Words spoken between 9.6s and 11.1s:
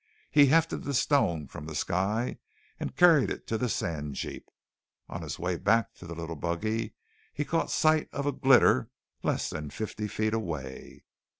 fifty feet away.